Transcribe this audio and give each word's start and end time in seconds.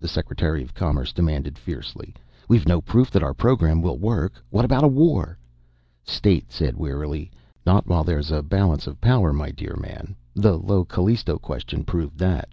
the 0.00 0.08
Secretary 0.08 0.64
of 0.64 0.74
Commerce 0.74 1.12
demanded 1.12 1.56
fiercely. 1.56 2.12
"We've 2.48 2.66
no 2.66 2.80
proof 2.80 3.08
that 3.12 3.22
our 3.22 3.34
program 3.34 3.80
will 3.82 3.98
work. 3.98 4.32
What 4.50 4.64
about 4.64 4.82
a 4.82 4.88
war?" 4.88 5.38
State 6.02 6.50
said 6.50 6.74
wearily: 6.76 7.30
"Not 7.64 7.86
while 7.86 8.02
there's 8.02 8.32
a 8.32 8.42
balance 8.42 8.88
of 8.88 9.00
power, 9.00 9.32
my 9.32 9.52
dear 9.52 9.76
man. 9.76 10.16
The 10.34 10.58
Io 10.58 10.82
Callisto 10.84 11.38
Question 11.38 11.84
proved 11.84 12.18
that. 12.18 12.52